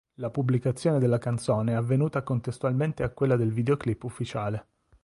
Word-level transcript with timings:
La 0.15 0.31
pubblicazione 0.31 0.97
della 0.97 1.19
canzone 1.19 1.73
è 1.73 1.75
avvenuta 1.75 2.23
contestualmente 2.23 3.03
a 3.03 3.09
quella 3.11 3.35
del 3.35 3.51
videoclip 3.53 4.01
ufficiale. 4.01 4.65